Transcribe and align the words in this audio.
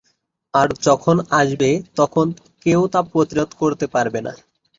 আর 0.53 0.67
যখন 0.87 1.15
আসবে 1.39 1.69
তখন 1.99 2.25
কেউ 2.65 2.81
তা 2.93 2.99
প্রতিরোধ 3.11 3.49
করতে 3.61 3.85
পারবে 3.93 4.19
না। 4.25 4.33